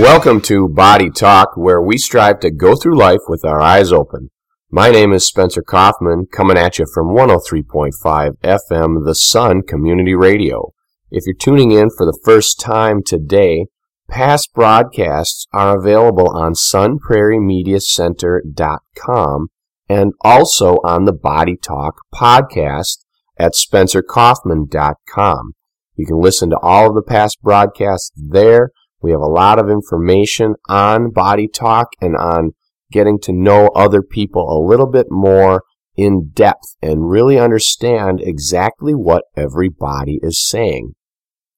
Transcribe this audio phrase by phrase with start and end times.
[0.00, 4.30] Welcome to Body Talk, where we strive to go through life with our eyes open.
[4.70, 10.72] My name is Spencer Kaufman, coming at you from 103.5 FM, The Sun Community Radio.
[11.10, 13.66] If you're tuning in for the first time today,
[14.08, 19.48] past broadcasts are available on sunprairiemediacenter.com
[19.90, 23.04] and also on the Body Talk podcast
[23.38, 25.52] at spencerkaufman.com.
[25.94, 28.70] You can listen to all of the past broadcasts there
[29.02, 32.52] we have a lot of information on body talk and on
[32.92, 35.62] getting to know other people a little bit more
[35.96, 40.94] in depth and really understand exactly what everybody is saying.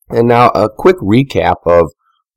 [0.09, 1.92] And now a quick recap of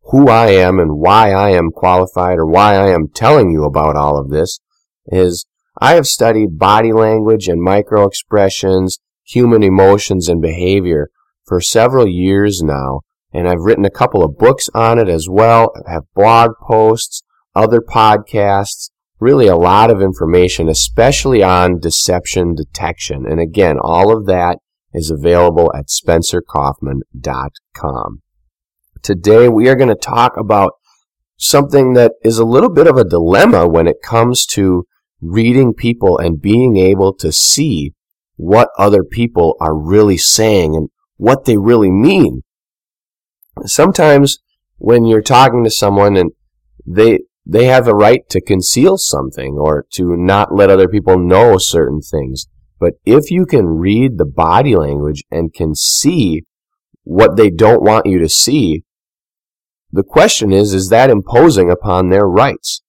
[0.09, 3.95] who I am and why I am qualified or why I am telling you about
[3.95, 4.59] all of this
[5.07, 5.45] is
[5.79, 11.09] I have studied body language and micro expressions, human emotions and behavior
[11.45, 13.01] for several years now
[13.35, 15.73] and I've written a couple of books on it as well.
[15.85, 17.21] I have blog posts,
[17.53, 23.25] other podcasts, really a lot of information, especially on deception detection.
[23.27, 24.59] And again, all of that
[24.93, 28.21] is available at spencerkaufman.com.
[29.03, 30.71] Today we are going to talk about
[31.35, 34.85] something that is a little bit of a dilemma when it comes to
[35.19, 37.91] reading people and being able to see
[38.37, 42.43] what other people are really saying and what they really mean
[43.63, 44.39] sometimes
[44.77, 46.31] when you're talking to someone and
[46.85, 51.57] they they have a right to conceal something or to not let other people know
[51.57, 52.47] certain things.
[52.79, 56.43] But if you can read the body language and can see
[57.03, 58.83] what they don't want you to see,
[59.91, 62.81] the question is, is that imposing upon their rights?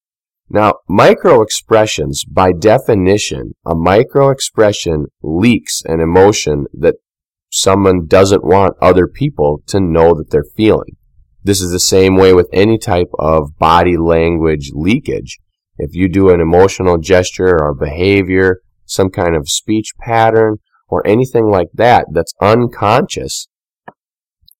[0.49, 6.95] Now, micro expressions, by definition, a micro expression leaks an emotion that
[7.49, 10.97] someone doesn't want other people to know that they're feeling.
[11.43, 15.39] This is the same way with any type of body language leakage.
[15.77, 20.57] If you do an emotional gesture or behavior, some kind of speech pattern,
[20.89, 23.47] or anything like that that's unconscious,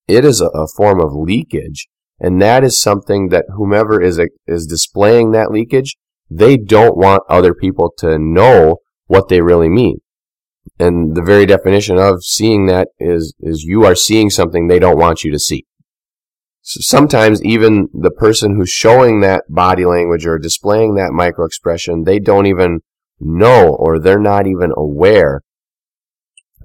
[0.07, 1.87] it is a, form of leakage.
[2.19, 5.97] And that is something that whomever is, a, is displaying that leakage,
[6.29, 9.99] they don't want other people to know what they really mean.
[10.79, 14.99] And the very definition of seeing that is, is you are seeing something they don't
[14.99, 15.65] want you to see.
[16.61, 22.03] So sometimes even the person who's showing that body language or displaying that micro expression,
[22.03, 22.81] they don't even
[23.19, 25.41] know or they're not even aware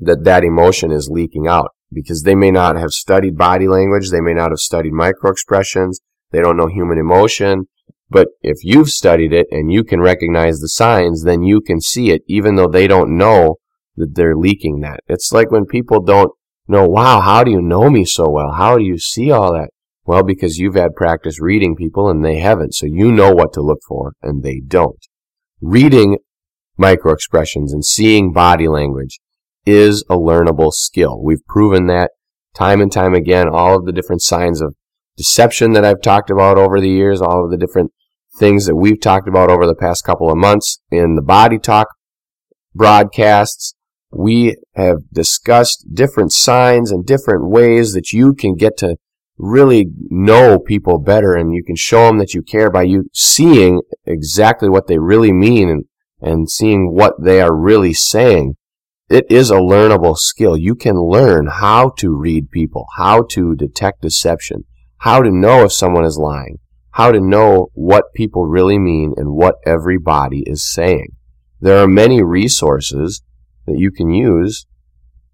[0.00, 4.10] that that emotion is leaking out because they may not have studied body language.
[4.10, 6.00] They may not have studied micro expressions.
[6.32, 7.68] They don't know human emotion.
[8.10, 12.10] But if you've studied it and you can recognize the signs, then you can see
[12.10, 13.56] it even though they don't know
[13.96, 15.00] that they're leaking that.
[15.06, 16.32] It's like when people don't
[16.66, 18.52] know, wow, how do you know me so well?
[18.52, 19.70] How do you see all that?
[20.04, 23.60] Well, because you've had practice reading people and they haven't, so you know what to
[23.60, 24.98] look for and they don't.
[25.60, 26.18] Reading
[26.76, 29.20] micro expressions and seeing body language
[29.64, 31.22] is a learnable skill.
[31.22, 32.10] We've proven that
[32.54, 34.74] time and time again, all of the different signs of
[35.16, 37.92] deception that I've talked about over the years, all of the different
[38.38, 41.88] things that we've talked about over the past couple of months in the body talk
[42.74, 43.74] broadcasts,
[44.12, 48.96] we have discussed different signs and different ways that you can get to
[49.38, 53.80] really know people better and you can show them that you care by you seeing
[54.04, 55.84] exactly what they really mean and,
[56.20, 58.54] and seeing what they are really saying.
[59.08, 60.56] It is a learnable skill.
[60.56, 64.64] You can learn how to read people, how to detect deception,
[64.98, 66.58] how to know if someone is lying,
[66.92, 71.08] how to know what people really mean and what everybody is saying.
[71.60, 73.22] There are many resources
[73.66, 74.66] that you can use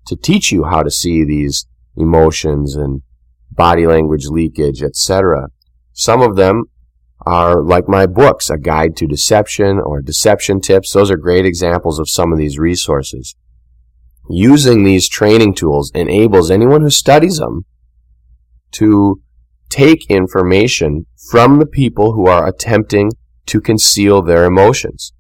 [0.07, 1.67] to teach you how to see these
[1.97, 3.03] emotions and
[3.51, 5.49] body language leakage, etc.
[5.93, 6.65] Some of them
[7.27, 10.93] are like my books, A Guide to Deception or Deception Tips.
[10.93, 13.35] Those are great examples of some of these resources.
[14.31, 17.65] Using these training tools enables anyone who studies them
[18.73, 19.21] to
[19.69, 23.11] take information from the people who are attempting
[23.47, 25.13] to conceal their emotions.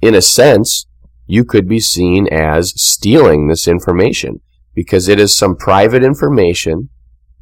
[0.00, 0.86] In a sense,
[1.32, 4.42] you could be seen as stealing this information
[4.74, 6.90] because it is some private information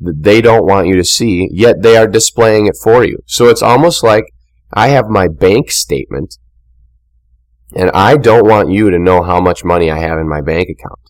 [0.00, 3.18] that they don't want you to see, yet they are displaying it for you.
[3.26, 4.32] So it's almost like
[4.72, 6.38] I have my bank statement
[7.74, 10.68] and I don't want you to know how much money I have in my bank
[10.68, 11.00] account.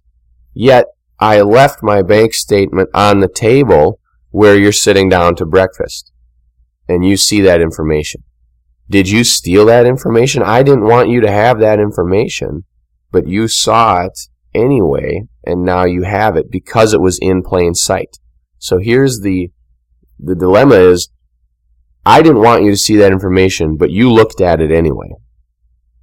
[0.54, 0.86] Yet
[1.18, 4.00] I left my bank statement on the table
[4.30, 6.12] where you're sitting down to breakfast
[6.88, 8.22] and you see that information.
[8.88, 10.42] Did you steal that information?
[10.42, 12.64] I didn't want you to have that information
[13.10, 14.18] but you saw it
[14.54, 18.18] anyway, and now you have it because it was in plain sight.
[18.58, 19.50] So here's the
[20.18, 21.10] the dilemma is
[22.04, 25.10] I didn't want you to see that information, but you looked at it anyway.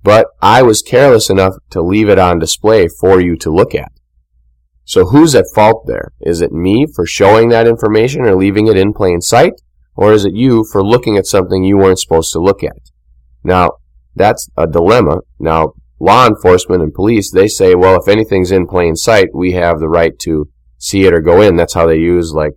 [0.04, 3.92] But I was careless enough to leave it on display for you to look at.
[4.86, 6.14] So who's at fault there?
[6.22, 9.54] Is it me for showing that information or leaving it in plain sight?
[9.96, 12.78] Or is it you for looking at something you weren't supposed to look at?
[13.44, 13.72] Now,
[14.16, 15.20] that's a dilemma.
[15.40, 19.80] Now, law enforcement and police, they say, well, if anything's in plain sight, we have
[19.80, 21.56] the right to see it or go in.
[21.56, 22.54] That's how they use, like,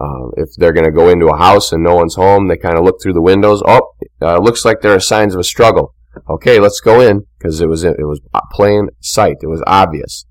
[0.00, 2.78] uh, if they're going to go into a house and no one's home, they kind
[2.78, 3.62] of look through the windows.
[3.66, 3.92] Oh,
[4.22, 5.94] uh, looks like there are signs of a struggle.
[6.28, 8.20] Okay, let's go in because it was it was
[8.52, 9.36] plain sight.
[9.42, 10.26] It was obvious.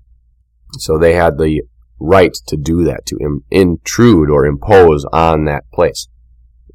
[0.78, 1.62] So they had the
[1.98, 6.08] right to do that, to Im- intrude or impose on that place.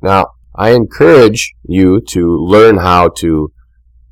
[0.02, 3.52] Now, I encourage you to learn how to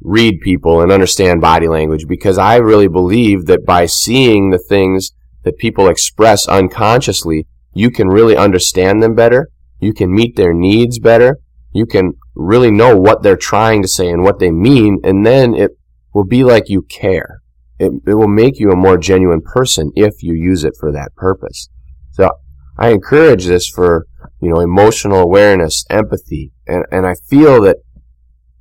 [0.04, 5.12] read people and understand body language because I really believe that by seeing the things
[5.44, 9.50] that people express unconsciously, you can really understand them better.
[9.80, 11.40] You can meet their needs better.
[11.72, 15.54] You can really know what they're trying to say and what they mean, and then
[15.56, 15.72] it
[16.14, 17.42] will be like you care.
[17.80, 21.16] It, it will make you a more genuine person if you use it for that
[21.16, 21.70] purpose.
[22.12, 22.30] So
[22.78, 24.06] I encourage this for,
[24.40, 27.78] you know, emotional awareness, empathy, and, and I feel that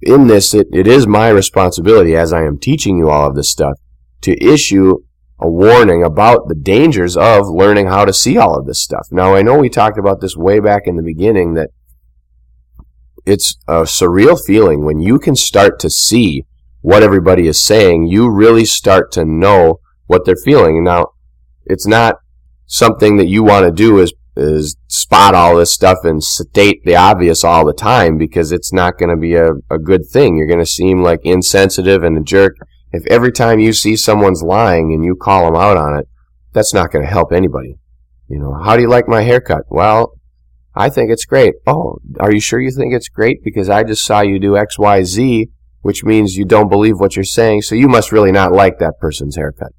[0.02, 3.50] in this, it, it is my responsibility as I am teaching you all of this
[3.50, 3.75] stuff
[4.22, 4.99] to issue
[5.38, 9.08] a warning about the dangers of learning how to see all of this stuff.
[9.10, 11.70] Now, I know we talked about this way back in the beginning that
[13.26, 16.44] it's a surreal feeling when you can start to see
[16.81, 18.06] what everybody is saying.
[18.06, 20.82] You really start to know what they're feeling.
[20.84, 21.08] Now,
[21.64, 22.16] it's not
[22.66, 26.96] something that you want to do is is spot all this stuff and state the
[26.96, 30.37] obvious all the time because it's not going to be a, a good thing.
[30.37, 32.56] You're going to seem like insensitive and a jerk
[32.93, 36.08] if every time you see someone's lying and you call them out on it,
[36.52, 37.79] that's not going to help anybody.
[38.29, 39.62] You know, how do you like my haircut?
[39.69, 40.12] Well,
[40.75, 41.55] I think it's great.
[41.67, 43.43] Oh, are you sure you think it's great?
[43.43, 45.49] Because I just saw you do X, Y, Z,
[45.81, 48.99] which means you don't believe what you're saying, so you must really not like that
[49.00, 49.73] person's haircut.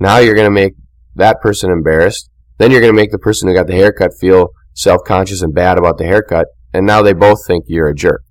[0.00, 0.74] Now you're going to make
[1.14, 2.30] that person embarrassed.
[2.58, 5.78] Then you're going to make the person who got the haircut feel self-conscious and bad
[5.78, 8.22] about the haircut, and now they both think you're a jerk.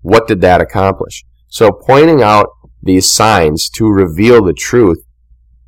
[0.00, 1.24] What did that accomplish?
[1.48, 2.48] So pointing out
[2.82, 5.04] these signs to reveal the truth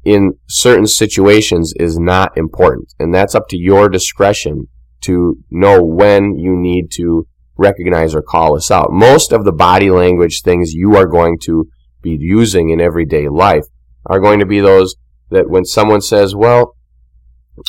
[0.04, 2.92] in certain situations is not important.
[2.98, 4.68] And that's up to your discretion
[5.02, 7.26] to know when you need to
[7.56, 8.90] recognize or call us out.
[8.90, 11.68] Most of the body language things you are going to
[12.02, 13.64] be using in everyday life
[14.06, 14.96] are going to be those
[15.30, 16.76] that when someone says, well,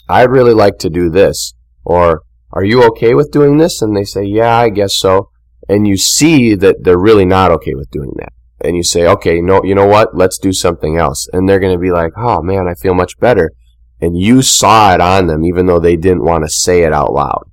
[0.10, 1.54] I'd really like to do this,
[1.84, 3.82] or are you okay with doing this?
[3.82, 5.30] And they say, yeah, I guess so.
[5.68, 9.42] And you see that they're really not okay with doing that and you say, okay,
[9.42, 10.16] no, you know what?
[10.16, 11.28] Let's do something else.
[11.34, 13.52] And they're going to be like, oh man, I feel much better.
[14.02, 17.14] And you saw it on them, even though they didn't want to say it out
[17.14, 17.50] loud.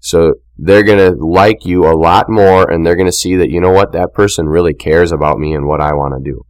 [0.00, 3.50] So they're going to like you a lot more and they're going to see that,
[3.50, 3.92] you know what?
[3.92, 6.44] That person really cares about me and what I want to do.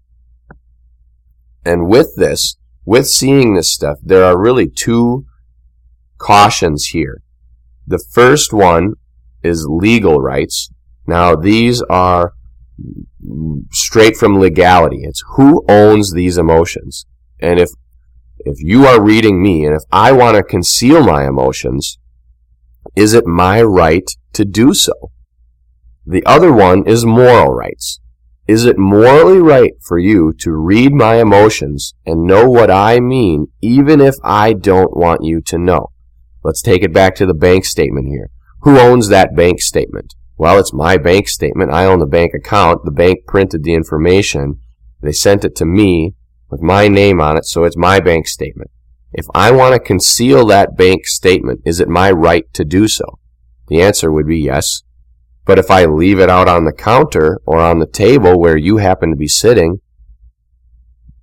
[1.65, 2.56] And with this,
[2.87, 5.27] with seeing this stuff, there are really two
[6.19, 7.22] cautions here.
[7.87, 8.94] The first one
[9.43, 10.70] is legal rights.
[11.06, 12.32] Now, these are
[13.72, 15.01] straight from legality.
[15.03, 17.05] It's who owns these emotions.
[17.41, 17.70] And if
[18.39, 21.99] if you are reading me and if I want to conceal my emotions,
[22.94, 25.10] is it my right to do so?
[26.06, 28.01] The other one is moral rights.
[28.48, 33.48] Is it morally right for you to read my emotions and know what I mean
[33.60, 35.91] even if I don't want you to know?
[36.44, 38.31] Let's take it back to the bank statement here.
[38.60, 40.15] Who owns that bank statement?
[40.38, 41.72] Well, it's my bank statement.
[41.72, 42.84] I own the bank account.
[42.84, 44.60] The bank printed the information.
[45.00, 46.15] They sent it to me
[46.48, 48.70] with my name on it, so it's my bank statement.
[49.12, 53.19] If I want to conceal that bank statement, is it my right to do so?
[53.67, 54.82] The answer would be yes.
[55.46, 58.79] But if I leave it out on the counter or on the table where you
[58.79, 59.81] happen to be sitting,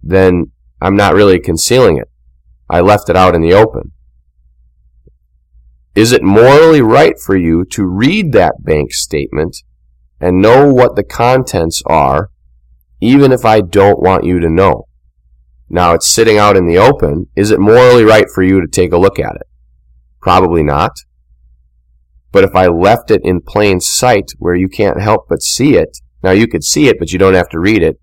[0.01, 0.51] then
[0.81, 2.09] I'm not really concealing it.
[2.69, 3.91] I left it out in the open.
[5.93, 9.57] Is it morally right for you to read that bank statement
[10.19, 12.29] and know what the contents are,
[13.01, 14.87] even if I don't want you to know?
[15.69, 17.27] Now it's sitting out in the open.
[17.35, 19.47] Is it morally right for you to take a look at it?
[20.21, 20.91] Probably not.
[22.33, 25.99] But if I left it in plain sight where you can't help but see it,
[26.23, 27.99] now you could see it, but you don't have to read it.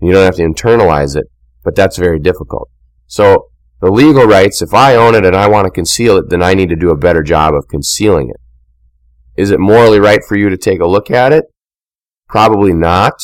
[0.00, 1.26] You don't have to internalize it,
[1.64, 2.70] but that's very difficult.
[3.06, 3.48] So
[3.80, 6.54] the legal rights, if I own it and I want to conceal it, then I
[6.54, 8.40] need to do a better job of concealing it.
[9.36, 11.46] Is it morally right for you to take a look at it?
[12.28, 13.14] Probably not,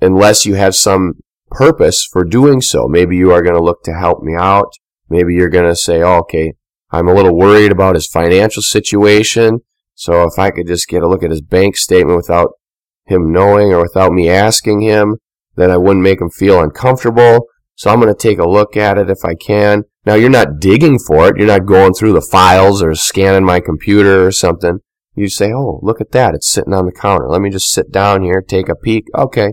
[0.00, 1.14] unless you have some
[1.50, 2.86] purpose for doing so.
[2.86, 4.72] Maybe you are going to look to help me out.
[5.08, 6.54] Maybe you're going to say, oh, okay,
[6.90, 9.60] I'm a little worried about his financial situation.
[9.94, 12.52] So if I could just get a look at his bank statement without
[13.06, 15.16] him knowing or without me asking him,
[15.56, 17.46] then I wouldn't make him feel uncomfortable.
[17.76, 19.84] So I'm going to take a look at it if I can.
[20.06, 21.36] Now you're not digging for it.
[21.36, 24.80] You're not going through the files or scanning my computer or something.
[25.14, 26.34] You say, oh, look at that.
[26.34, 27.28] It's sitting on the counter.
[27.28, 29.06] Let me just sit down here, take a peek.
[29.14, 29.52] Okay.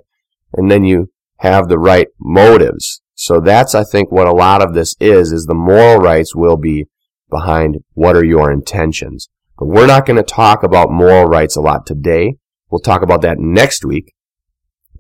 [0.54, 3.02] And then you have the right motives.
[3.14, 6.58] So that's, I think, what a lot of this is, is the moral rights will
[6.58, 6.88] be
[7.32, 9.28] behind what are your intentions.
[9.58, 12.36] But we're not going to talk about moral rights a lot today.
[12.70, 14.14] We'll talk about that next week.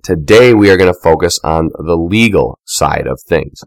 [0.04, 3.62] Today we are going to focus on the legal side of things.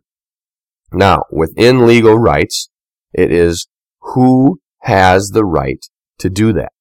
[0.93, 2.71] Now, within legal rights,
[3.13, 3.69] it is
[4.01, 5.85] who has the right
[6.19, 6.73] to do that.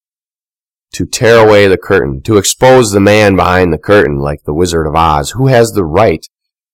[0.93, 4.85] To tear away the curtain, to expose the man behind the curtain like the Wizard
[4.85, 5.31] of Oz.
[5.31, 6.25] Who has the right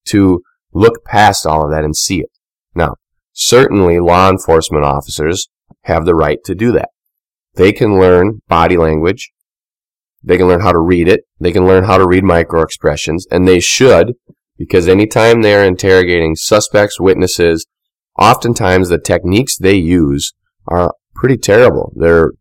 [0.08, 0.42] to
[0.74, 2.30] look past all of that and see it?
[2.76, 2.96] Now,
[3.40, 5.48] certainly law enforcement officers
[5.84, 6.90] have the right to do that.
[7.56, 9.32] They can learn body language.
[10.22, 11.22] They can learn how to read it.
[11.40, 14.16] They can learn how to read micro expressions, and they should,
[14.58, 17.66] because anytime they're interrogating suspects, witnesses,
[18.18, 20.34] oftentimes the techniques they use
[20.68, 21.94] are pretty terrible.
[21.96, 22.34] They're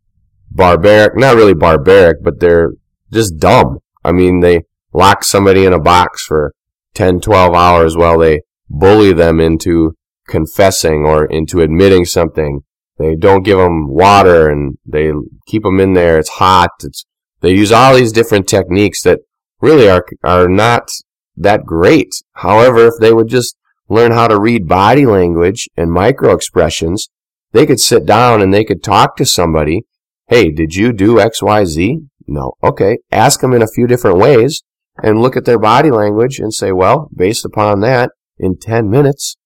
[0.51, 2.73] barbaric, not really barbaric, but they're
[3.13, 3.79] just dumb.
[4.05, 4.63] I mean, they
[4.93, 6.55] lock somebody in a box for
[6.95, 9.95] 10, 12 hours while they bully them into
[10.29, 12.61] confessing or into admitting something.
[12.99, 15.13] They don't give them water and they
[15.47, 16.19] keep them in there.
[16.19, 16.71] It's hot.
[16.83, 17.05] It's
[17.41, 19.21] they use all these different techniques that
[19.61, 20.91] really are, are not
[21.37, 22.11] that great.
[22.35, 23.57] However, if they would just
[23.89, 27.09] learn how to read body language and micro expressions,
[27.53, 29.83] they could sit down and they could talk to somebody.
[30.27, 32.09] Hey, did you do XYZ?
[32.27, 32.53] No.
[32.63, 32.99] Okay.
[33.11, 34.63] Ask them in a few different ways
[35.03, 39.37] and look at their body language and say, well, based upon that, in 10 minutes,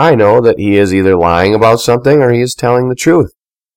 [0.00, 3.34] I know that he is either lying about something or he is telling the truth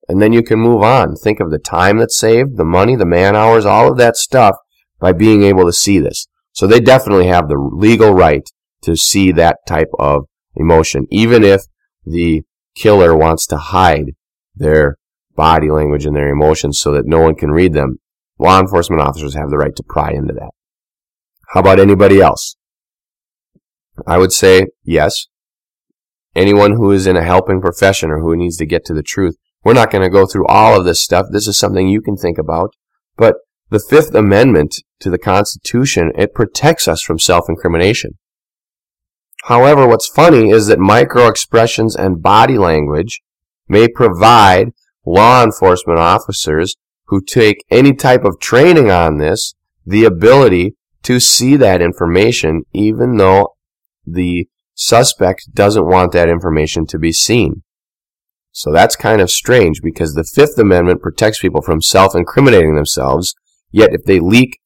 [0.08, 1.16] and then you can move on.
[1.16, 4.56] Think of the time that's saved, the money, the man hours, all of that stuff
[5.00, 6.26] by being able to see this.
[6.52, 8.48] So they definitely have the legal right
[8.82, 10.24] to see that type of
[10.56, 11.62] emotion, even if
[12.04, 12.42] the
[12.74, 14.12] killer wants to hide
[14.54, 14.96] their
[15.36, 17.98] body language and their emotions so that no one can read them.
[18.38, 20.50] Law enforcement officers have the right to pry into that.
[21.50, 22.56] How about anybody else?
[24.06, 25.26] I would say yes.
[26.34, 29.36] Anyone who is in a helping profession or who needs to get to the truth
[29.64, 31.26] we're not going to go through all of this stuff.
[31.30, 32.74] This is something you can think about.
[33.16, 33.36] But
[33.70, 38.18] the Fifth Amendment to the Constitution, it protects us from self-incrimination.
[39.44, 43.22] However, what's funny is that micro expressions and body language
[43.68, 44.68] may provide
[45.04, 46.76] law enforcement officers
[47.06, 49.54] who take any type of training on this
[49.86, 53.54] the ability to see that information even though
[54.06, 57.62] the suspect doesn't want that information to be seen.
[58.52, 63.34] So that's kind of strange because the Fifth Amendment protects people from self incriminating themselves,
[63.72, 64.58] yet if they leak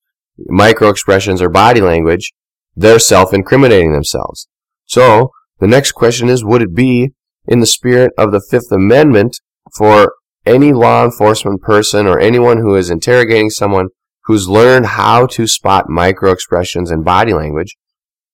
[0.47, 2.33] micro expressions or body language,
[2.77, 4.49] they're self incriminating themselves.
[4.87, 7.13] So the next question is would it be
[7.47, 9.41] in the spirit of the Fifth Amendment
[9.77, 13.89] for any law enforcement person or anyone who is interrogating someone
[14.25, 17.77] who's learned how to spot micro expressions and body language,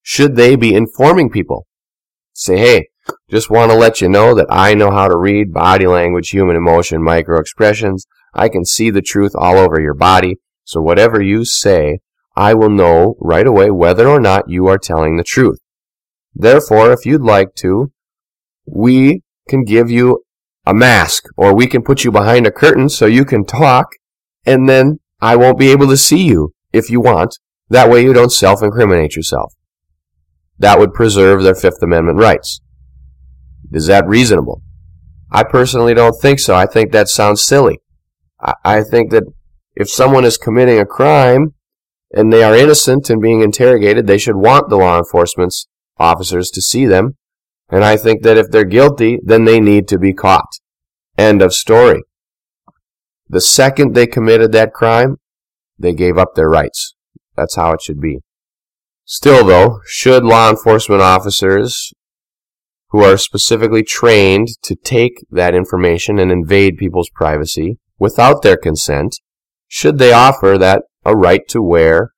[0.04, 1.66] should they be informing people?
[2.34, 2.88] Say, hey,
[3.30, 6.56] just want to let you know that I know how to read body language, human
[6.56, 8.06] emotion, micro expressions.
[8.34, 10.36] I can see the truth all over your body.
[10.64, 12.00] So whatever you say,
[12.36, 15.58] I will know right away whether or not you are telling the truth.
[16.34, 17.90] Therefore, if you'd like to,
[18.66, 20.24] we can give you
[20.66, 23.88] a mask or we can put you behind a curtain so you can talk
[24.44, 27.38] and then I won't be able to see you if you want.
[27.70, 29.54] That way you don't self-incriminate yourself.
[30.58, 32.60] That would preserve their Fifth Amendment rights.
[33.72, 34.62] Is that reasonable?
[35.30, 36.54] I personally don't think so.
[36.54, 37.80] I think that sounds silly.
[38.40, 39.24] I, I think that
[39.74, 41.54] if someone is committing a crime
[42.12, 45.52] and they are innocent and being interrogated, they should want the law enforcement
[45.98, 47.16] officers to see them.
[47.68, 50.58] And I think that if they're guilty, then they need to be caught.
[51.18, 52.02] End of story.
[53.28, 55.16] The second they committed that crime,
[55.78, 56.94] they gave up their rights.
[57.36, 58.20] That's how it should be.
[59.04, 61.92] Still, though, should law enforcement officers
[62.90, 69.16] who are specifically trained to take that information and invade people's privacy without their consent,
[69.68, 72.12] should they offer that a right to wear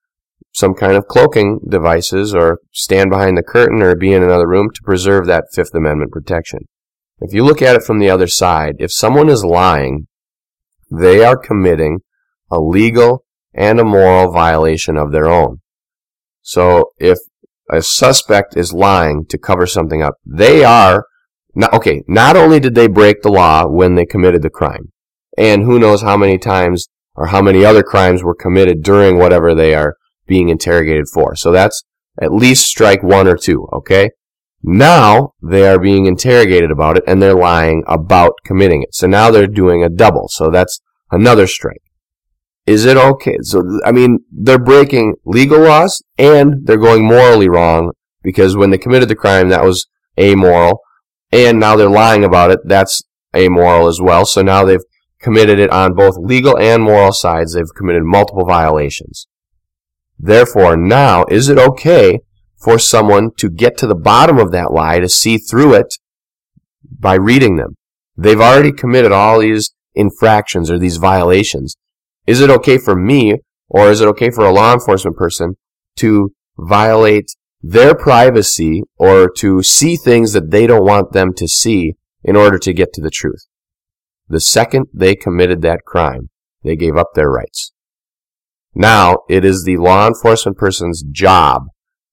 [0.52, 4.70] some kind of cloaking devices or stand behind the curtain or be in another room
[4.74, 6.60] to preserve that Fifth Amendment protection.
[7.20, 10.06] If you look at it from the other side, if someone is lying,
[10.90, 12.00] they are committing
[12.50, 15.60] a legal and a moral violation of their own.
[16.46, 17.18] So if
[17.72, 21.04] a suspect is lying to cover something up, they are
[21.56, 24.92] not, okay, not only did they break the law when they committed the crime,
[25.36, 26.86] And who knows how many times
[27.16, 29.96] or how many other crimes were committed during whatever they are
[30.28, 31.34] being interrogated for.
[31.34, 31.82] So that's
[32.22, 34.10] at least strike one or two, okay?
[34.62, 38.94] Now they are being interrogated about it and they're lying about committing it.
[38.94, 40.28] So now they're doing a double.
[40.28, 41.82] So that's another strike.
[42.66, 43.36] Is it okay?
[43.42, 47.92] So, I mean, they're breaking legal laws and they're going morally wrong
[48.22, 49.86] because when they committed the crime, that was
[50.18, 50.80] amoral.
[51.30, 52.60] And now they're lying about it.
[52.64, 53.02] That's
[53.34, 54.26] amoral as well.
[54.26, 54.80] So now they've
[55.20, 57.54] committed it on both legal and moral sides.
[57.54, 59.26] They've committed multiple violations.
[60.18, 62.20] Therefore, now, is it okay
[62.58, 65.94] for someone to get to the bottom of that lie, to see through it
[66.98, 67.76] by reading them?
[68.16, 71.76] They've already committed all these infractions or these violations.
[72.26, 73.36] Is it okay for me,
[73.68, 75.54] or is it okay for a law enforcement person
[75.96, 77.30] to violate
[77.62, 82.58] their privacy or to see things that they don't want them to see in order
[82.58, 83.46] to get to the truth?
[84.28, 86.30] The second they committed that crime,
[86.64, 87.72] they gave up their rights.
[88.74, 91.62] Now it is the law enforcement person's job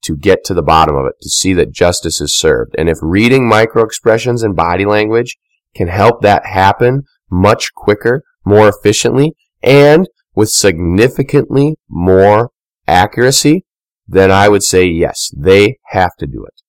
[0.03, 2.75] to get to the bottom of it, to see that justice is served.
[2.77, 5.37] And if reading micro expressions and body language
[5.75, 12.51] can help that happen much quicker, more efficiently, and with significantly more
[12.87, 13.65] accuracy,
[14.07, 16.61] then I would say yes, they have to do it.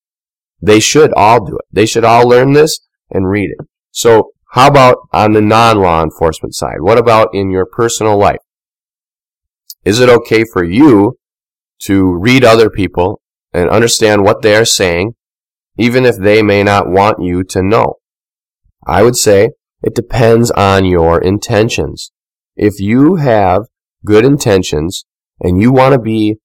[0.61, 1.65] They should all do it.
[1.71, 2.79] They should all learn this
[3.11, 3.67] and read it.
[3.91, 6.77] So how about on the non-law enforcement side?
[6.79, 8.39] What about in your personal life?
[9.83, 11.17] Is it okay for you
[11.83, 13.21] to read other people
[13.53, 15.15] and understand what they are saying,
[15.77, 17.95] even if they may not want you to know?
[18.87, 19.51] I would say
[19.83, 22.11] it depends on your intentions.
[22.55, 23.63] If you have
[24.05, 25.05] good intentions
[25.39, 26.37] and you want to be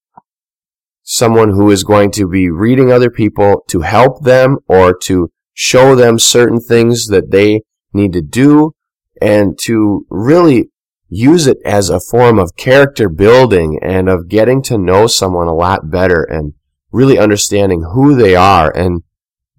[1.03, 5.95] someone who is going to be reading other people to help them or to show
[5.95, 7.61] them certain things that they
[7.93, 8.73] need to do
[9.21, 10.69] and to really
[11.09, 15.53] use it as a form of character building and of getting to know someone a
[15.53, 16.53] lot better and
[16.91, 19.03] really understanding who they are and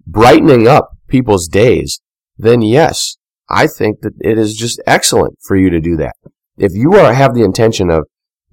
[0.05, 2.01] brightening up people's days,
[2.37, 3.17] then yes,
[3.49, 6.15] I think that it is just excellent for you to do that.
[6.57, 8.07] If you are, have the intention of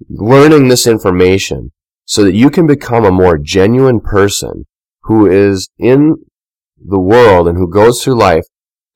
[0.09, 1.71] learning this information
[2.05, 4.65] so that you can become a more genuine person
[5.03, 6.15] who is in
[6.77, 8.45] the world and who goes through life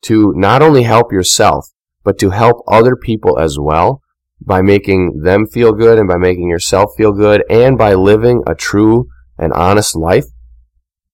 [0.02, 1.68] to not only help yourself,
[2.04, 4.02] but to help other people as well
[4.40, 8.54] by making them feel good and by making yourself feel good and by living a
[8.54, 10.26] true and honest life,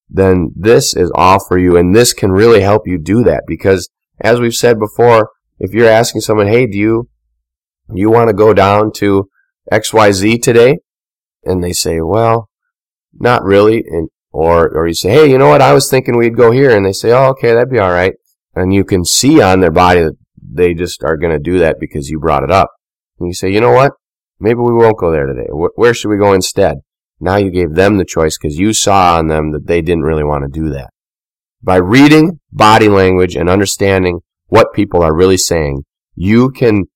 [0.08, 1.76] then this is all for you.
[1.76, 3.88] And this can really help you do that because
[4.20, 7.08] as we've said before, if you're asking someone, hey, do you,
[7.94, 9.28] you want to go down to
[9.70, 10.78] XYZ today?
[11.44, 12.48] And they say, well,
[13.12, 13.84] not really.
[13.86, 15.60] And, or, or you say, hey, you know what?
[15.60, 16.74] I was thinking we'd go here.
[16.74, 18.14] And they say, oh, okay, that'd be all right.
[18.54, 21.76] And you can see on their body that they just are going to do that
[21.80, 22.70] because you brought it up.
[23.18, 23.92] And you say, you know what?
[24.38, 25.48] Maybe we won't go there today.
[25.50, 26.78] Where should we go instead?
[27.20, 30.24] Now you gave them the choice because you saw on them that they didn't really
[30.24, 30.90] want to do that.
[31.62, 35.84] By reading body language and understanding what people are really saying,
[36.16, 36.86] you can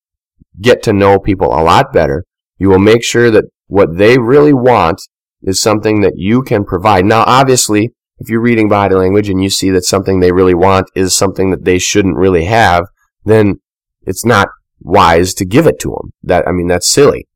[0.61, 2.25] get to know people a lot better.
[2.59, 5.01] You will make sure that what they really want
[5.43, 7.05] is something that you can provide.
[7.05, 10.91] Now, obviously, if you're reading body language and you see that something they really want
[10.95, 12.87] is something that they shouldn't really have,
[13.25, 13.57] then
[14.03, 14.49] it's not
[14.81, 16.13] wise to give it to them.
[16.23, 17.29] That I mean, that's silly.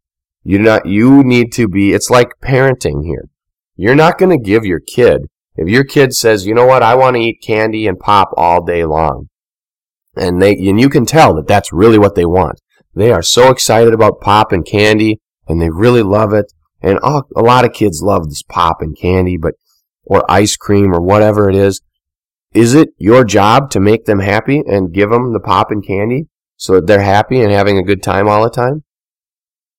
[0.43, 1.93] You not you need to be.
[1.93, 3.29] It's like parenting here.
[3.77, 5.27] You're not going to give your kid
[5.61, 8.65] if your kid says, you know what, I want to eat candy and pop all
[8.65, 9.29] day long,
[10.17, 12.61] and they and you can tell that that's really what they want.
[12.95, 16.53] They are so excited about pop and candy, and they really love it.
[16.83, 19.55] And a lot of kids love this pop and candy, but
[20.05, 21.83] or ice cream or whatever it is.
[22.53, 26.27] Is it your job to make them happy and give them the pop and candy
[26.57, 28.83] so that they're happy and having a good time all the time?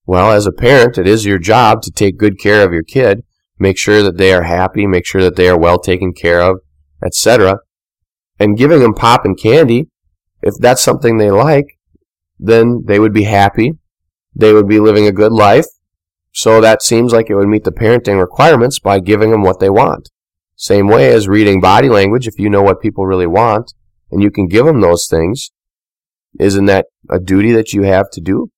[0.05, 3.23] Well, as a parent, it is your job to take good care of your kid,
[3.59, 6.59] make sure that they are happy, make sure that they are well taken care of,
[7.03, 7.57] etc.
[8.39, 9.89] And giving them pop and candy,
[10.41, 11.77] if that's something they like,
[12.41, 13.73] then they would be happy,
[14.35, 15.67] they would be living a good life.
[16.33, 19.69] So that seems like it would meet the parenting requirements by giving them what they
[19.69, 20.09] want.
[20.55, 23.73] Same way as reading body language, if you know what people really want
[24.11, 25.51] and you can give them those things,
[26.39, 28.49] isn't that a duty that you have to do?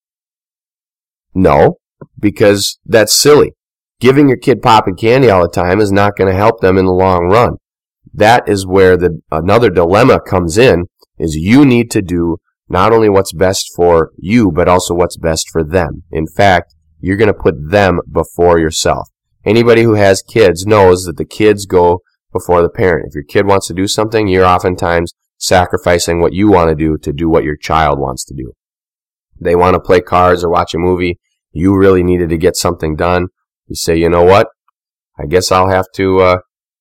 [1.34, 1.78] No,
[2.20, 3.54] because that's silly.
[4.00, 6.86] Giving your kid popping candy all the time is not going to help them in
[6.86, 7.58] the long run.
[8.14, 10.86] That is where the another dilemma comes in
[11.18, 15.50] is you need to do not only what's best for you, but also what's best
[15.52, 16.04] for them.
[16.12, 19.10] In fact, you're going to put them before yourself.
[19.46, 22.00] Anybody who has kids knows that the kids go
[22.32, 23.08] before the parent.
[23.10, 26.98] If your kid wants to do something, you're oftentimes sacrificing what you want to do
[26.98, 28.54] to do what your child wants to do.
[29.40, 31.20] They want to play cards or watch a movie.
[31.52, 33.28] You really needed to get something done.
[33.68, 34.48] You say, you know what?
[35.20, 36.38] I guess I'll have to uh,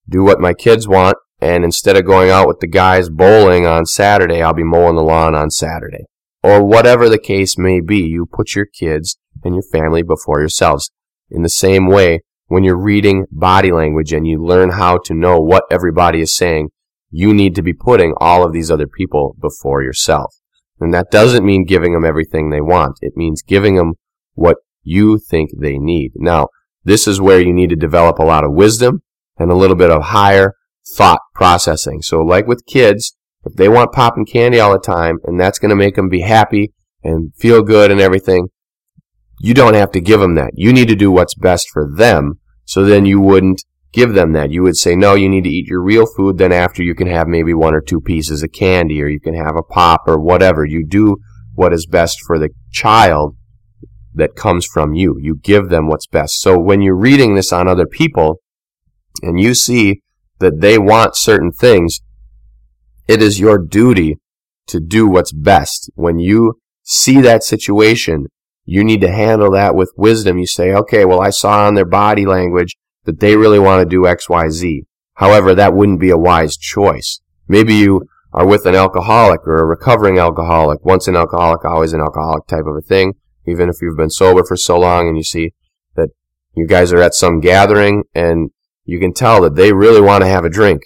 [0.09, 3.85] do what my kids want, and instead of going out with the guys bowling on
[3.85, 6.05] Saturday, I'll be mowing the lawn on Saturday.
[6.41, 10.93] Or whatever the case may be, you put your kids and your family before yourselves.
[11.31, 15.41] In the same way, when you're reading body language and you learn how to know
[15.41, 16.69] what everybody is saying,
[17.11, 20.37] you need to be putting all of these other people before yourself.
[20.79, 22.99] And that doesn't mean giving them everything they want.
[23.01, 23.95] It means giving them
[24.35, 26.13] what you think they need.
[26.15, 26.51] Now,
[26.85, 29.03] this is where you need to develop a lot of wisdom
[29.39, 30.55] and a little bit of higher
[30.87, 32.03] thought processing.
[32.03, 35.59] So like with kids, if they want pop and candy all the time and that's
[35.59, 38.49] going to make them be happy and feel good and everything,
[39.41, 40.53] you don't have to give them that.
[40.55, 42.35] You need to do what's best for them.
[42.65, 44.51] So then you wouldn't give them that.
[44.51, 46.39] You would say, no, you need to eat your real food.
[46.39, 49.35] Then after you can have maybe one or two pieces of candy or you can
[49.35, 50.65] have a pop or whatever.
[50.65, 51.17] You do
[51.55, 53.37] what is best for the child
[54.15, 55.17] that comes from you.
[55.21, 56.41] You give them what's best.
[56.41, 58.41] So when you're reading this on other people
[59.23, 60.03] and you see
[60.43, 62.01] that they want certain things,
[63.09, 64.19] it is your duty
[64.67, 65.91] to do what's best.
[65.95, 68.27] When you see that situation
[68.65, 70.39] you need to handle that with wisdom.
[70.39, 73.89] You say, okay, well, I saw on their body language that they really want to
[73.89, 74.85] do X, Y, Z.
[75.15, 77.21] However, that wouldn't be a wise choice.
[77.49, 82.01] Maybe you are with an alcoholic or a recovering alcoholic, once an alcoholic, always an
[82.01, 83.15] alcoholic type of a thing.
[83.47, 85.53] Even if you've been sober for so long and you see
[85.97, 86.11] that
[86.55, 88.51] you guys are at some gathering and
[88.85, 90.83] you can tell that they really want to have a drink.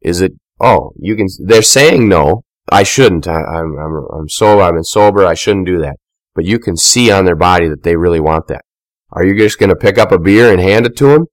[0.00, 3.26] Is it, oh, you can, they're saying no, I shouldn't.
[3.26, 5.96] I, am I'm, I'm, I'm sober, I've been sober, I shouldn't do that
[6.34, 8.64] but you can see on their body that they really want that.
[9.12, 11.26] Are you just going to pick up a beer and hand it to them?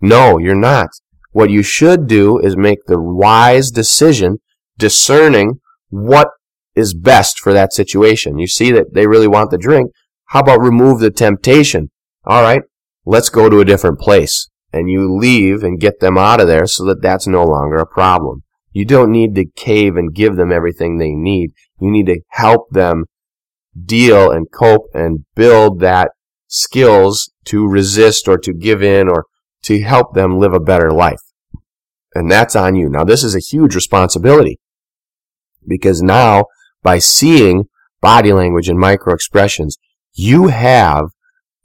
[0.00, 0.88] No, you're not.
[1.30, 4.38] What you should do is make the wise decision
[4.76, 6.28] discerning what
[6.74, 8.38] is best for that situation.
[8.38, 9.92] You see that they really want the drink.
[10.26, 11.90] How about remove the temptation?
[12.24, 12.62] All right,
[13.06, 14.48] let's go to a different place.
[14.72, 17.86] And you leave and get them out of there so that that's no longer a
[17.86, 18.42] problem.
[18.72, 21.52] You don't need to cave and give them everything they need.
[21.80, 23.06] You need to help them
[23.84, 26.10] deal and cope and build that
[26.48, 29.24] skills to resist or to give in or
[29.62, 31.20] to help them live a better life.
[32.14, 32.88] And that's on you.
[32.88, 34.58] Now, this is a huge responsibility
[35.66, 36.46] because now
[36.82, 37.64] by seeing
[38.00, 39.76] body language and micro expressions,
[40.12, 41.10] you have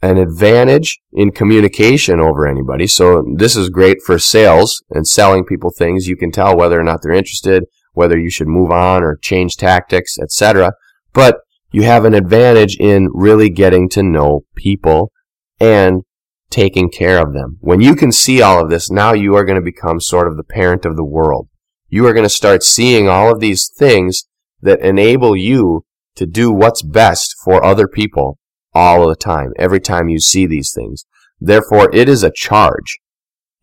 [0.04, 2.86] an advantage in communication over anybody.
[2.88, 6.08] So this is great for sales and selling people things.
[6.08, 7.64] You can tell whether or not they're interested,
[7.94, 10.74] whether you should move on or change tactics, etc.
[11.14, 11.38] But
[11.72, 15.14] you have an advantage in really getting to know people
[15.58, 16.02] and
[16.50, 17.58] taking care of them.
[17.62, 20.36] When you can see all of this, now you are going to become sort of
[20.36, 21.48] the parent of the world.
[21.88, 24.26] You are going to start seeing all of these things
[24.62, 25.86] that enable you
[26.16, 28.38] to do what's best for other people
[28.74, 31.06] all the time, every time you see these things.
[31.40, 33.00] Therefore, it is a charge.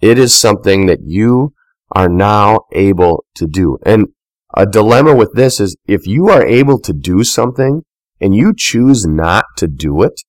[0.01, 1.55] It is something that you
[1.92, 3.79] are now able to do.
[3.85, 4.09] And
[4.55, 7.83] a dilemma with this is if you are able to do something
[8.20, 10.20] and you choose not to do it,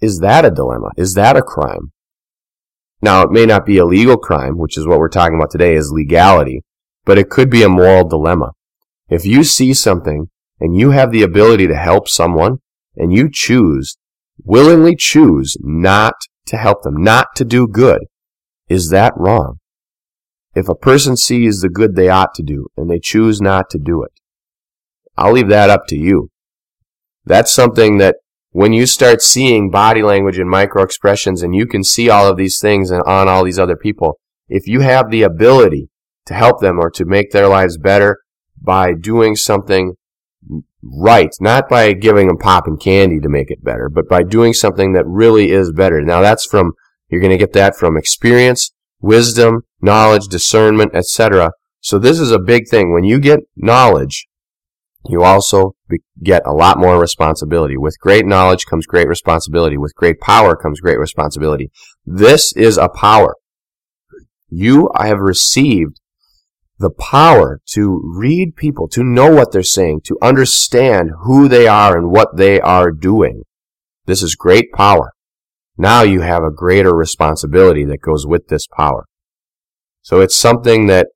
[0.00, 0.90] is that a dilemma?
[0.96, 1.92] Is that a crime?
[3.02, 5.74] Now, it may not be a legal crime, which is what we're talking about today,
[5.74, 6.62] is legality,
[7.04, 8.52] but it could be a moral dilemma.
[9.08, 10.28] If you see something
[10.60, 12.58] and you have the ability to help someone
[12.96, 13.96] and you choose,
[14.44, 16.14] willingly choose not
[16.46, 18.06] to help them, not to do good,
[18.68, 19.58] is that wrong?
[20.54, 23.78] If a person sees the good they ought to do and they choose not to
[23.78, 24.12] do it,
[25.16, 26.30] I'll leave that up to you.
[27.24, 28.16] That's something that
[28.50, 32.38] when you start seeing body language and micro expressions and you can see all of
[32.38, 35.90] these things on all these other people, if you have the ability
[36.26, 38.20] to help them or to make their lives better
[38.60, 39.94] by doing something
[40.92, 44.52] right, not by giving them pop and candy to make it better, but by doing
[44.52, 46.00] something that really is better.
[46.02, 46.72] Now that's from,
[47.08, 51.52] you're going to get that from experience, wisdom, knowledge, discernment, etc.
[51.80, 52.92] So this is a big thing.
[52.92, 54.26] When you get knowledge,
[55.08, 55.74] you also
[56.22, 57.76] get a lot more responsibility.
[57.76, 59.76] With great knowledge comes great responsibility.
[59.76, 61.70] With great power comes great responsibility.
[62.04, 63.34] This is a power.
[64.48, 66.00] You have received
[66.78, 71.96] the power to read people, to know what they're saying, to understand who they are
[71.96, 73.42] and what they are doing.
[74.04, 75.12] This is great power.
[75.78, 79.06] Now you have a greater responsibility that goes with this power.
[80.02, 81.08] So it's something that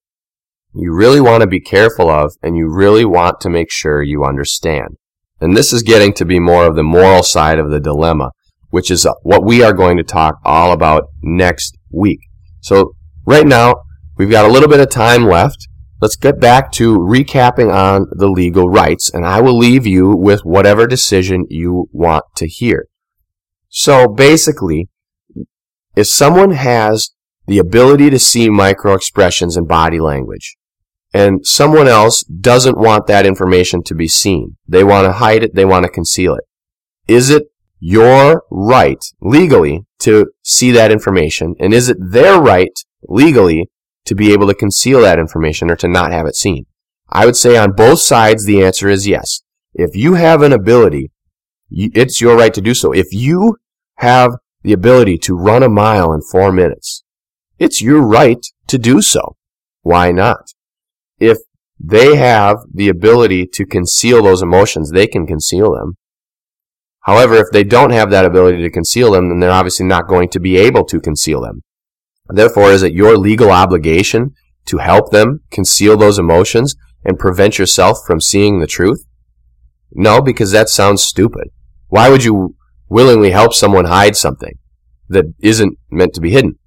[0.75, 4.25] you really want to be careful of and you really want to make sure you
[4.25, 4.97] understand.
[5.41, 8.31] And this is getting to be more of the moral side of the dilemma,
[8.71, 12.21] which is what we are going to talk all about next week.
[12.61, 12.95] So
[13.25, 13.83] right now,
[14.21, 15.67] we've got a little bit of time left
[16.01, 20.45] let's get back to recapping on the legal rights, and I will leave you with
[20.45, 22.89] whatever decision you want to hear.
[23.69, 24.89] So basically,
[25.95, 27.11] if someone has
[27.47, 30.57] the ability to see micro expressions and body language,
[31.13, 35.55] and someone else doesn't want that information to be seen, they want to hide it,
[35.55, 36.45] they want to conceal it,
[37.09, 37.45] is it
[37.79, 43.69] your right legally to see that information, and is it their right legally
[44.07, 46.67] to be able to conceal that information or to not have it seen?
[47.09, 49.43] I would say on both sides the answer is yes.
[49.75, 51.11] If you have an ability,
[51.71, 52.93] it's your right to do so.
[52.93, 53.57] If you
[53.97, 54.33] have
[54.63, 57.05] the ability to run a mile in four minutes,
[57.59, 59.37] it's your right to do so.
[59.83, 60.53] Why not?
[61.19, 61.39] If
[61.79, 65.97] they have the ability to conceal those emotions, they can conceal them.
[67.01, 70.29] However, if they don't have that ability to conceal them, then they're obviously not going
[70.31, 71.63] to be able to conceal them.
[72.33, 74.35] Therefore, is it your legal obligation
[74.67, 79.05] to help them conceal those emotions and prevent yourself from seeing the truth?
[79.93, 81.49] No, because that sounds stupid.
[81.89, 82.57] Why would you
[82.89, 84.59] willingly help someone hide something
[85.09, 86.59] that isn't meant to be hidden?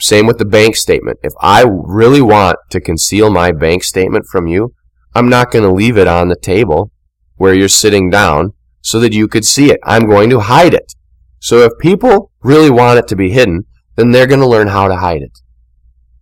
[0.00, 1.18] Same with the bank statement.
[1.22, 4.74] If I really want to conceal my bank statement from you,
[5.14, 6.90] I'm not going to leave it on the table
[7.36, 9.80] where you're sitting down so that you could see it.
[9.84, 10.94] I'm going to hide it.
[11.38, 13.64] So if people really want it to be hidden,
[13.96, 15.38] then they're going to learn how to hide it.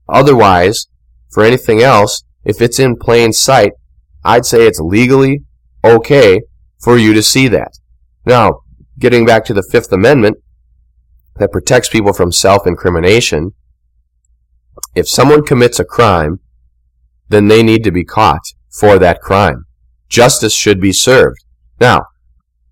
[0.08, 0.86] Otherwise,
[1.30, 3.72] for anything else, if it's in plain sight,
[4.24, 5.44] I'd say it's legally
[5.84, 6.42] okay
[6.80, 7.72] for you to see that.
[8.26, 8.60] Now,
[8.98, 10.36] getting back to the Fifth Amendment
[11.36, 13.52] that protects people from self-incrimination,
[14.94, 16.40] if someone commits a crime,
[17.28, 19.64] then they need to be caught for that crime.
[20.08, 21.38] Justice should be served.
[21.80, 22.06] Now,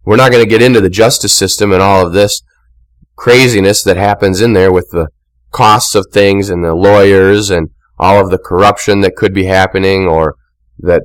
[0.05, 2.43] we're not going to get into the justice system and all of this
[3.21, 5.07] craziness that happens in there with the
[5.51, 10.07] costs of things and the lawyers and all of the corruption that could be happening
[10.07, 10.37] or
[10.79, 11.03] that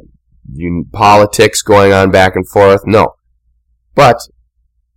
[0.54, 2.84] you, politics going on back and forth.
[2.86, 3.16] No.
[3.96, 4.16] But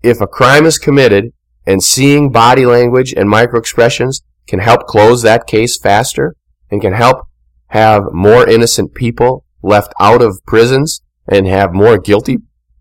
[0.01, 1.33] if a crime is committed
[1.67, 6.37] and seeing body language and micro expressions can help close that case faster
[6.71, 7.27] and can help
[7.71, 12.37] have more innocent people left out of prisons and have more guilty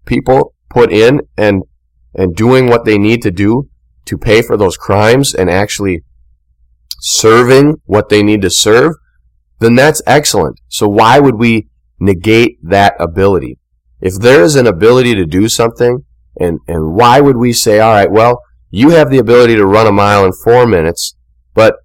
[0.06, 1.64] people put in and
[2.14, 3.68] and doing what they need to do
[4.08, 6.04] to pay for those crimes and actually
[7.00, 8.94] serving what they need to serve,
[9.60, 10.60] then that's excellent.
[10.68, 11.68] So why would we
[12.00, 13.60] negate that ability?
[14.02, 16.04] If there is an ability to do something,
[16.40, 19.88] and, and why would we say, all right, well, you have the ability to run
[19.88, 21.16] a mile in four minutes,
[21.54, 21.78] but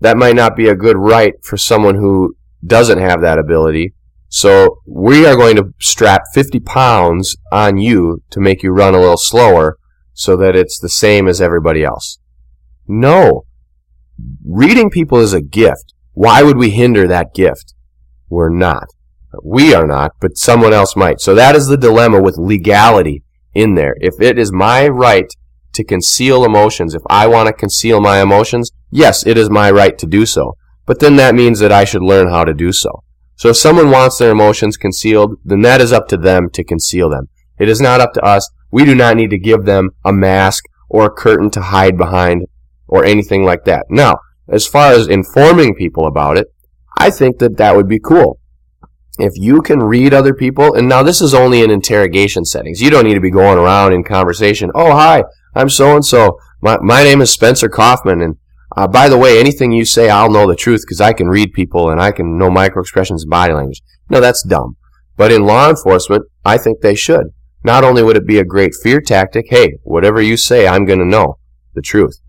[0.00, 3.94] that might not be a good right for someone who doesn't have that ability.
[4.28, 9.00] So we are going to strap 50 pounds on you to make you run a
[9.00, 9.78] little slower
[10.14, 12.18] so that it's the same as everybody else.
[12.86, 13.44] No.
[14.44, 15.92] Reading people is a gift.
[16.12, 17.74] Why would we hinder that gift?
[18.28, 18.86] We're not.
[19.42, 21.20] We are not, but someone else might.
[21.20, 23.96] So that is the dilemma with legality in there.
[24.00, 25.26] If it is my right
[25.74, 29.98] to conceal emotions, if I want to conceal my emotions, yes, it is my right
[29.98, 30.56] to do so.
[30.86, 33.02] But then that means that I should learn how to do so.
[33.36, 37.10] So if someone wants their emotions concealed, then that is up to them to conceal
[37.10, 37.28] them.
[37.58, 40.64] It is not up to us we do not need to give them a mask
[40.88, 42.44] or a curtain to hide behind
[42.88, 43.86] or anything like that.
[43.88, 46.48] Now, as far as informing people about it,
[46.98, 48.40] I think that that would be cool.
[49.16, 52.80] If you can read other people, and now this is only in interrogation settings.
[52.80, 54.72] You don't need to be going around in conversation.
[54.74, 55.22] Oh, hi,
[55.54, 56.36] I'm so and so.
[56.60, 58.38] My my name is Spencer Kaufman, and
[58.76, 61.52] uh, by the way, anything you say, I'll know the truth because I can read
[61.52, 63.82] people and I can know micro expressions and body language.
[64.10, 64.76] No, that's dumb.
[65.16, 67.28] But in law enforcement, I think they should.
[67.64, 70.98] Not only would it be a great fear tactic, hey, whatever you say, I'm going
[70.98, 71.38] to know
[71.74, 72.20] the truth.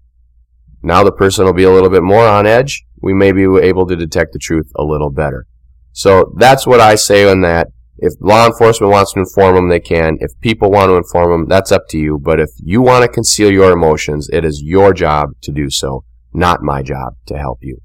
[0.82, 2.86] Now the person will be a little bit more on edge.
[3.02, 5.46] We may be able to detect the truth a little better.
[5.92, 7.68] So that's what I say on that.
[7.98, 10.18] If law enforcement wants to inform them, they can.
[10.20, 12.20] If people want to inform them, that's up to you.
[12.22, 16.04] But if you want to conceal your emotions, it is your job to do so,
[16.34, 17.82] not my job to help you.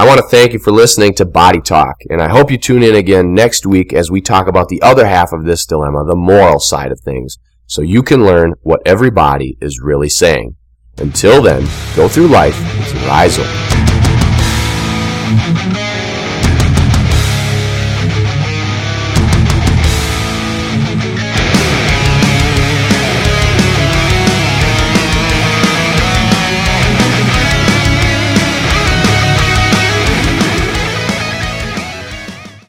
[0.00, 2.82] I want to thank you for listening to Body Talk, and I hope you tune
[2.82, 6.16] in again next week as we talk about the other half of this dilemma, the
[6.16, 7.36] moral side of things,
[7.66, 10.56] so you can learn what every body is really saying.
[10.96, 13.50] Until then, go through life with your eyes open.